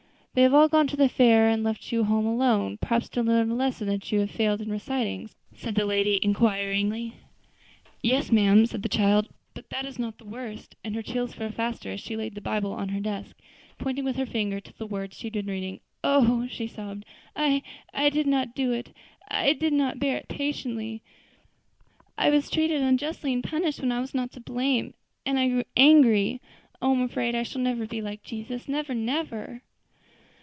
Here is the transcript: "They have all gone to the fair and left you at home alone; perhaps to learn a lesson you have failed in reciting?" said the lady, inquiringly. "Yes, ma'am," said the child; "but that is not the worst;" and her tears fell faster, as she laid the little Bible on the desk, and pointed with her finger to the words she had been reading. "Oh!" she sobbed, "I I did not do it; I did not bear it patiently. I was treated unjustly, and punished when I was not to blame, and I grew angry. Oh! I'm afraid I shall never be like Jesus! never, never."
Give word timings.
"They 0.33 0.43
have 0.43 0.53
all 0.53 0.69
gone 0.69 0.87
to 0.87 0.95
the 0.95 1.09
fair 1.09 1.49
and 1.49 1.61
left 1.61 1.91
you 1.91 1.99
at 2.03 2.05
home 2.05 2.25
alone; 2.25 2.77
perhaps 2.77 3.09
to 3.09 3.21
learn 3.21 3.51
a 3.51 3.53
lesson 3.53 3.99
you 4.05 4.19
have 4.21 4.31
failed 4.31 4.61
in 4.61 4.71
reciting?" 4.71 5.29
said 5.53 5.75
the 5.75 5.85
lady, 5.85 6.21
inquiringly. 6.23 7.15
"Yes, 8.01 8.31
ma'am," 8.31 8.65
said 8.65 8.81
the 8.81 8.87
child; 8.87 9.27
"but 9.53 9.69
that 9.71 9.85
is 9.85 9.99
not 9.99 10.19
the 10.19 10.23
worst;" 10.23 10.77
and 10.85 10.95
her 10.95 11.01
tears 11.01 11.33
fell 11.33 11.51
faster, 11.51 11.91
as 11.91 11.99
she 11.99 12.15
laid 12.15 12.31
the 12.31 12.35
little 12.39 12.49
Bible 12.49 12.71
on 12.71 12.93
the 12.93 13.01
desk, 13.01 13.35
and 13.71 13.77
pointed 13.77 14.05
with 14.05 14.15
her 14.15 14.25
finger 14.25 14.61
to 14.61 14.71
the 14.77 14.87
words 14.87 15.17
she 15.17 15.25
had 15.27 15.33
been 15.33 15.47
reading. 15.47 15.81
"Oh!" 16.01 16.47
she 16.49 16.65
sobbed, 16.65 17.03
"I 17.35 17.61
I 17.93 18.09
did 18.09 18.25
not 18.25 18.55
do 18.55 18.71
it; 18.71 18.93
I 19.27 19.51
did 19.51 19.73
not 19.73 19.99
bear 19.99 20.15
it 20.15 20.29
patiently. 20.29 21.01
I 22.17 22.29
was 22.29 22.49
treated 22.49 22.81
unjustly, 22.81 23.33
and 23.33 23.43
punished 23.43 23.81
when 23.81 23.91
I 23.91 23.99
was 23.99 24.15
not 24.15 24.31
to 24.31 24.39
blame, 24.39 24.93
and 25.25 25.37
I 25.37 25.49
grew 25.49 25.63
angry. 25.75 26.39
Oh! 26.81 26.93
I'm 26.93 27.01
afraid 27.01 27.35
I 27.35 27.43
shall 27.43 27.61
never 27.61 27.85
be 27.85 28.01
like 28.01 28.23
Jesus! 28.23 28.69
never, 28.69 28.93
never." 28.93 29.61